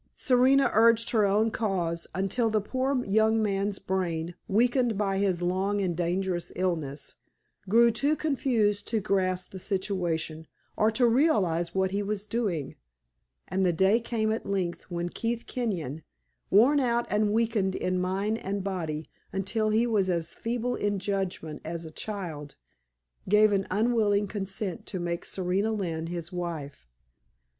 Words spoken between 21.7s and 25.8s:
a child, gave an unwilling consent to make Serena